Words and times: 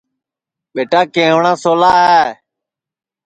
ٻیٹا 0.73 1.01
کیہٹؔا 1.13 1.53
سَولا 1.63 1.93
ہے 2.09 2.25